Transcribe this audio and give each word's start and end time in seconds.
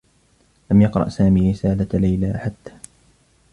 لم 0.71 0.81
يقرأ 0.81 1.09
سامي 1.09 1.51
رسالة 1.51 1.87
ليلى 1.99 2.37
حتّى. 2.37 2.71